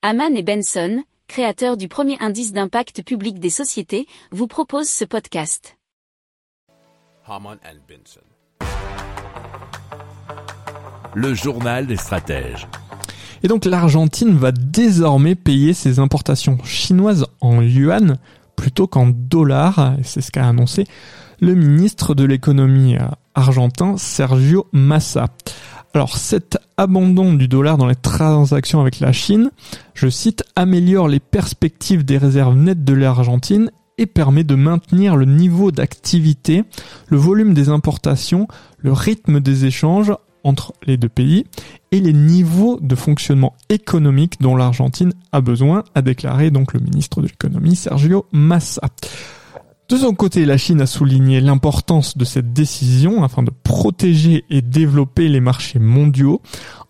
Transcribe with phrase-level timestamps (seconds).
[0.00, 5.76] Haman et Benson, créateurs du premier indice d'impact public des sociétés, vous proposent ce podcast.
[7.26, 8.20] Haman and Benson.
[11.16, 12.68] Le journal des stratèges.
[13.42, 18.18] Et donc l'Argentine va désormais payer ses importations chinoises en yuan
[18.54, 20.84] plutôt qu'en dollars, c'est ce qu'a annoncé
[21.40, 25.26] le ministre de l'économie euh, argentin Sergio Massa.
[25.98, 29.50] Alors cet abandon du dollar dans les transactions avec la Chine,
[29.94, 35.24] je cite, améliore les perspectives des réserves nettes de l'Argentine et permet de maintenir le
[35.24, 36.62] niveau d'activité,
[37.08, 38.46] le volume des importations,
[38.78, 40.12] le rythme des échanges
[40.44, 41.46] entre les deux pays
[41.90, 47.22] et les niveaux de fonctionnement économique dont l'Argentine a besoin, a déclaré donc le ministre
[47.22, 48.88] de l'économie Sergio Massa.
[49.88, 54.60] De son côté, la Chine a souligné l'importance de cette décision afin de protéger et
[54.60, 56.42] développer les marchés mondiaux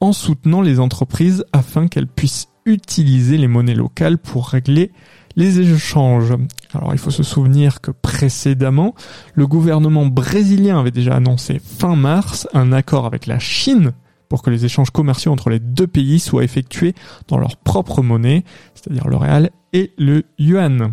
[0.00, 4.92] en soutenant les entreprises afin qu'elles puissent utiliser les monnaies locales pour régler
[5.34, 6.34] les échanges.
[6.72, 8.94] Alors il faut se souvenir que précédemment,
[9.34, 13.90] le gouvernement brésilien avait déjà annoncé fin mars un accord avec la Chine
[14.28, 16.94] pour que les échanges commerciaux entre les deux pays soient effectués
[17.26, 20.92] dans leur propre monnaie, c'est-à-dire le réal et le yuan.